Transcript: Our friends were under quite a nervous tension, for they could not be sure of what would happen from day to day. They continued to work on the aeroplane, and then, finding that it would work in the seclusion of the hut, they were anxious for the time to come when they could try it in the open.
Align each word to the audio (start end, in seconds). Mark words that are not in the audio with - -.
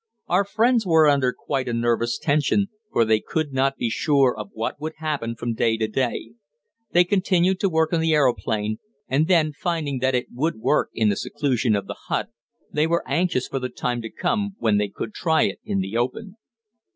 Our 0.27 0.43
friends 0.45 0.83
were 0.83 1.07
under 1.07 1.31
quite 1.31 1.67
a 1.67 1.73
nervous 1.73 2.17
tension, 2.17 2.69
for 2.91 3.05
they 3.05 3.19
could 3.19 3.53
not 3.53 3.77
be 3.77 3.87
sure 3.91 4.35
of 4.35 4.49
what 4.53 4.81
would 4.81 4.93
happen 4.97 5.35
from 5.35 5.53
day 5.53 5.77
to 5.77 5.87
day. 5.87 6.31
They 6.91 7.03
continued 7.03 7.59
to 7.59 7.69
work 7.69 7.93
on 7.93 8.01
the 8.01 8.13
aeroplane, 8.13 8.79
and 9.07 9.27
then, 9.27 9.53
finding 9.53 9.99
that 9.99 10.15
it 10.15 10.25
would 10.33 10.55
work 10.55 10.89
in 10.95 11.09
the 11.09 11.15
seclusion 11.15 11.75
of 11.75 11.85
the 11.85 11.97
hut, 12.07 12.29
they 12.73 12.87
were 12.87 13.03
anxious 13.07 13.47
for 13.47 13.59
the 13.59 13.69
time 13.69 14.01
to 14.01 14.09
come 14.09 14.55
when 14.57 14.79
they 14.79 14.89
could 14.89 15.13
try 15.13 15.43
it 15.43 15.59
in 15.63 15.81
the 15.81 15.95
open. 15.95 16.35